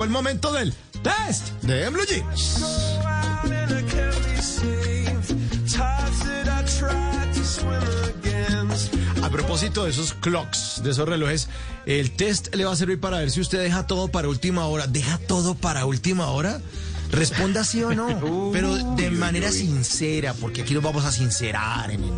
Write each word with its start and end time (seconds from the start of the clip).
El 0.00 0.10
momento 0.10 0.52
del 0.52 0.72
test 1.02 1.48
de 1.62 1.88
Blue. 1.90 2.04
A 9.24 9.30
propósito 9.30 9.82
de 9.82 9.90
esos 9.90 10.14
clocks, 10.14 10.82
de 10.84 10.92
esos 10.92 11.08
relojes, 11.08 11.48
el 11.84 12.12
test 12.12 12.54
le 12.54 12.64
va 12.64 12.74
a 12.74 12.76
servir 12.76 13.00
para 13.00 13.18
ver 13.18 13.32
si 13.32 13.40
usted 13.40 13.60
deja 13.60 13.88
todo 13.88 14.06
para 14.06 14.28
última 14.28 14.66
hora. 14.66 14.86
¿Deja 14.86 15.18
todo 15.18 15.56
para 15.56 15.84
última 15.84 16.28
hora? 16.28 16.60
Responda 17.10 17.64
sí 17.64 17.82
o 17.82 17.94
no, 17.94 18.50
pero 18.52 18.74
de 18.94 19.10
manera 19.10 19.50
sincera, 19.50 20.34
porque 20.34 20.62
aquí 20.62 20.74
nos 20.74 20.82
vamos 20.82 21.04
a 21.04 21.12
sincerar 21.12 21.90
en 21.90 22.04
el. 22.04 22.12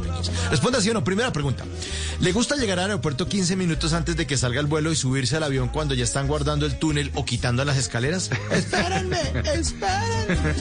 Responda 0.51 0.81
sí 0.81 0.91
o 0.91 0.95
no. 0.95 1.05
Primera 1.05 1.33
pregunta. 1.33 1.65
¿Le 2.21 2.33
gusta 2.33 2.57
llegar 2.57 2.79
al 2.79 2.87
aeropuerto 2.87 3.29
15 3.29 3.57
minutos 3.57 3.93
antes 3.93 4.17
de 4.17 4.27
que 4.27 4.37
salga 4.37 4.61
el 4.61 4.67
vuelo 4.67 4.93
y 4.93 4.97
subirse 4.97 5.37
al 5.37 5.43
avión 5.43 5.69
cuando 5.69 5.95
ya 5.95 6.05
están 6.05 6.27
guardando 6.27 6.67
el 6.67 6.79
túnel 6.79 7.11
o 7.15 7.25
quitando 7.25 7.65
las 7.65 7.77
escaleras? 7.77 8.31
Espérenme, 8.51 9.21
espérenme. 9.55 10.55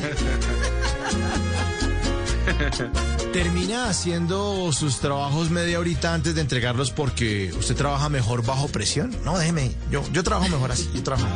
Termina 3.33 3.89
haciendo 3.89 4.71
sus 4.71 4.99
trabajos 4.99 5.51
media 5.51 5.79
horita 5.79 6.13
antes 6.13 6.33
de 6.33 6.41
entregarlos 6.41 6.91
porque 6.91 7.53
usted 7.57 7.75
trabaja 7.75 8.09
mejor 8.09 8.43
bajo 8.43 8.67
presión. 8.67 9.15
No, 9.23 9.37
déjeme, 9.37 9.71
yo, 9.91 10.03
yo 10.11 10.23
trabajo 10.23 10.49
mejor 10.49 10.71
así, 10.71 10.89
yo 10.93 11.03
trabajo. 11.03 11.27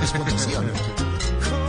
Responda 0.00 0.38
sí 0.38 0.50
o 0.54 0.62
no. 0.62 0.68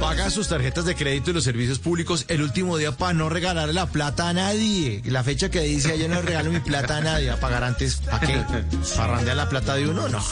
Paga 0.00 0.30
sus 0.30 0.48
tarjetas 0.48 0.84
de 0.84 0.94
crédito 0.94 1.30
y 1.30 1.34
los 1.34 1.44
servicios 1.44 1.78
públicos 1.78 2.24
el 2.28 2.42
último 2.42 2.76
día 2.76 2.92
para 2.92 3.12
no 3.12 3.28
regalarle 3.28 3.74
la 3.74 3.86
plata 3.86 4.28
a 4.28 4.32
nadie. 4.32 5.02
La 5.04 5.24
fecha 5.24 5.50
que 5.50 5.60
dice 5.60 5.98
yo 5.98 6.08
no 6.08 6.22
regalo 6.22 6.50
mi 6.50 6.60
plata 6.60 6.98
a 6.98 7.00
nadie, 7.00 7.30
a 7.30 7.40
pagar 7.40 7.64
antes, 7.64 7.96
¿para 7.96 8.20
qué? 8.20 8.44
¿Para 8.96 9.14
randear 9.14 9.36
la 9.36 9.48
plata 9.48 9.74
de 9.74 9.88
uno? 9.88 10.08
No. 10.08 10.22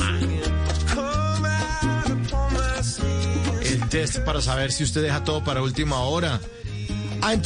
El 3.63 3.89
test 3.89 4.19
para 4.21 4.41
saber 4.41 4.73
si 4.73 4.85
usted 4.85 5.03
deja 5.03 5.25
todo 5.25 5.43
para 5.43 5.63
última 5.63 6.01
hora. 6.01 6.41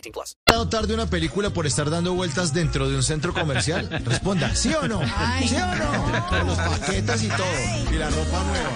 18 0.00 0.12
plus. 0.12 0.36
¿Va 0.50 0.62
a 0.62 0.68
tarde 0.68 0.94
una 0.94 1.06
película 1.06 1.50
por 1.50 1.66
estar 1.66 1.90
dando 1.90 2.12
vueltas 2.14 2.52
dentro 2.54 2.88
de 2.88 2.96
un 2.96 3.02
centro 3.02 3.32
comercial? 3.34 3.88
Responda, 4.04 4.54
¿sí 4.54 4.72
o 4.74 4.86
no? 4.88 5.00
¿Sí 5.46 5.54
o 5.56 5.74
no? 5.76 6.28
Con 6.28 6.46
los 6.46 6.56
paquetes 6.58 7.22
y 7.24 7.28
todo. 7.28 7.46
Y 7.92 7.94
la 7.96 8.10
ropa 8.10 8.44
nueva. 8.44 8.70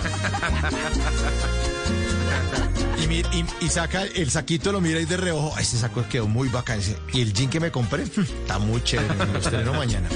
Y, 3.00 3.14
y- 3.38 3.46
y 3.60 3.68
saca 3.68 4.02
el 4.02 4.30
saquito, 4.30 4.72
lo 4.72 4.80
mira 4.80 4.98
y 5.00 5.04
de 5.04 5.16
reojo. 5.16 5.56
Este 5.58 5.76
saco 5.76 6.04
quedó 6.08 6.26
muy 6.26 6.48
bacán. 6.48 6.80
Y 7.12 7.20
el 7.20 7.32
jean 7.32 7.50
que 7.50 7.60
me 7.60 7.70
compré 7.70 8.02
está 8.42 8.58
muy 8.58 8.82
chévere. 8.82 9.14
Me 9.14 9.26
lo 9.32 9.38
estreno 9.38 9.72
mañana. 9.74 10.08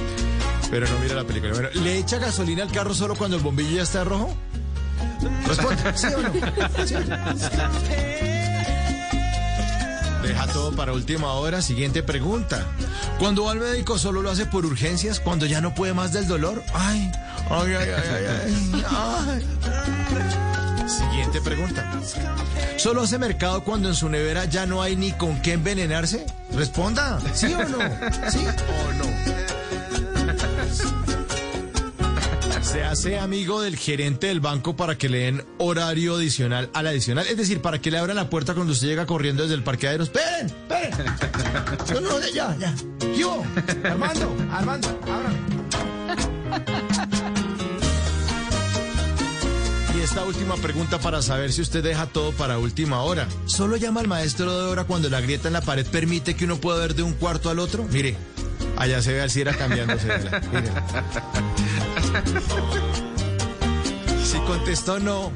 Pero 0.71 0.87
no 0.89 0.99
mira 0.99 1.15
la 1.15 1.25
película. 1.25 1.53
Bueno, 1.53 1.69
¿le 1.75 1.99
echa 1.99 2.19
gasolina 2.19 2.63
al 2.65 2.73
carro 2.73 2.95
solo 2.95 3.15
cuando 3.15 3.37
el 3.37 3.43
bombillo 3.43 3.77
ya 3.77 3.83
está 3.83 4.05
rojo? 4.05 4.35
Responda, 5.47 5.97
¿sí 5.97 6.07
o 6.07 6.23
no? 6.23 6.33
¿Sí 6.87 6.95
o 6.95 7.01
no? 7.01 8.28
Deja 10.29 10.47
todo 10.47 10.73
para 10.73 10.93
última 10.93 11.33
hora. 11.33 11.63
Siguiente 11.63 12.03
pregunta. 12.03 12.67
Cuando 13.19 13.45
va 13.45 13.53
al 13.53 13.61
médico 13.61 13.97
solo 13.97 14.21
lo 14.21 14.31
hace 14.31 14.45
por 14.45 14.67
urgencias, 14.67 15.21
cuando 15.21 15.47
ya 15.47 15.63
no 15.63 15.75
puede 15.75 15.95
más 15.95 16.13
del 16.13 16.27
dolor. 16.29 16.63
Ay, 16.75 17.11
ay, 17.49 17.73
ay, 17.73 17.89
ay, 17.97 18.27
ay, 18.29 18.85
ay. 19.25 20.87
Siguiente 20.87 21.41
pregunta. 21.41 21.99
¿Solo 22.77 23.01
hace 23.03 23.19
mercado 23.19 23.65
cuando 23.65 23.89
en 23.89 23.95
su 23.95 24.11
nevera 24.11 24.45
ya 24.45 24.67
no 24.67 24.83
hay 24.83 24.97
ni 24.97 25.13
con 25.13 25.41
qué 25.41 25.55
envenenarse? 25.55 26.27
Responda, 26.53 27.21
¿sí 27.33 27.55
o 27.55 27.67
no? 27.67 27.79
¿Sí 28.31 28.45
o 28.47 28.93
no? 28.93 29.58
Se 32.71 32.85
hace 32.85 33.19
amigo 33.19 33.63
del 33.63 33.77
gerente 33.77 34.27
del 34.27 34.41
banco 34.41 34.77
para 34.77 34.99
que 34.99 35.09
le 35.09 35.21
den 35.21 35.47
horario 35.57 36.17
adicional 36.17 36.69
al 36.75 36.87
adicional. 36.87 37.27
Es 37.27 37.39
decir, 37.39 37.63
para 37.63 37.81
que 37.81 37.91
le 37.91 37.97
abran 37.97 38.17
la 38.17 38.29
puerta 38.29 38.53
cuando 38.55 38.75
usted 38.75 38.89
llega 38.89 39.07
corriendo 39.07 39.43
desde 39.43 39.55
el 39.55 39.63
parqueadero. 39.63 40.05
¡Esperen! 40.05 40.47
¡Esperen! 40.47 40.93
No, 41.95 42.01
no, 42.01 42.21
ya, 42.29 42.55
ya. 42.59 42.75
¡Yo! 43.19 43.43
Armando, 43.85 44.37
Armando, 44.53 44.89
ábrame. 45.03 45.39
Y 49.97 50.01
esta 50.01 50.25
última 50.25 50.57
pregunta 50.57 50.99
para 50.99 51.23
saber 51.23 51.51
si 51.53 51.63
usted 51.63 51.83
deja 51.83 52.05
todo 52.07 52.33
para 52.33 52.59
última 52.59 53.01
hora. 53.03 53.27
¿Solo 53.47 53.77
llama 53.77 54.01
al 54.01 54.09
maestro 54.09 54.55
de 54.55 54.71
hora 54.71 54.85
cuando 54.85 55.09
la 55.09 55.23
grieta 55.23 55.49
en 55.49 55.55
la 55.55 55.63
pared 55.63 55.87
permite 55.87 56.37
que 56.37 56.45
uno 56.45 56.61
pueda 56.61 56.79
ver 56.81 56.95
de 56.95 57.03
un 57.03 57.15
cuarto 57.15 57.49
al 57.49 57.59
otro? 57.61 57.85
Mire, 57.91 58.17
allá 58.77 59.01
se 59.01 59.13
ve 59.15 59.23
al 59.23 59.31
Cira 59.31 59.55
cambiándose. 59.55 60.07
de 60.07 60.25
la-. 60.31 60.43
Si 64.25 64.39
contestó 64.41 64.99
no 65.01 65.33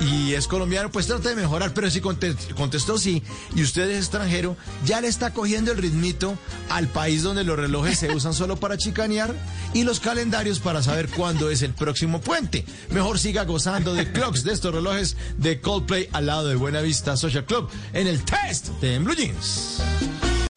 y 0.00 0.32
es 0.34 0.46
colombiano, 0.48 0.90
pues 0.90 1.06
trata 1.06 1.28
de 1.30 1.36
mejorar, 1.36 1.72
pero 1.74 1.90
si 1.90 2.00
conte- 2.00 2.34
contestó 2.56 2.98
sí 2.98 3.22
y 3.54 3.62
usted 3.62 3.88
es 3.90 3.98
extranjero, 4.00 4.56
ya 4.84 5.00
le 5.00 5.08
está 5.08 5.32
cogiendo 5.32 5.72
el 5.72 5.78
ritmito 5.78 6.36
al 6.70 6.88
país 6.88 7.22
donde 7.22 7.44
los 7.44 7.56
relojes 7.58 7.98
se 7.98 8.14
usan 8.14 8.34
solo 8.34 8.56
para 8.56 8.76
chicanear 8.76 9.34
y 9.72 9.84
los 9.84 10.00
calendarios 10.00 10.58
para 10.60 10.82
saber 10.82 11.08
cuándo 11.08 11.50
es 11.50 11.62
el 11.62 11.72
próximo 11.72 12.20
puente. 12.20 12.64
Mejor 12.90 13.18
siga 13.18 13.44
gozando 13.44 13.94
de 13.94 14.10
clocks 14.12 14.42
de 14.44 14.52
estos 14.52 14.74
relojes 14.74 15.16
de 15.38 15.60
Coldplay 15.60 16.08
al 16.12 16.26
lado 16.26 16.48
de 16.48 16.54
Buena 16.56 16.80
Vista 16.80 17.16
Social 17.16 17.44
Club 17.46 17.68
en 17.92 18.06
el 18.06 18.22
test 18.24 18.68
de 18.80 18.98
Blue 18.98 19.14
Jeans. 19.14 19.80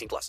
18 0.00 0.08
plus. 0.08 0.28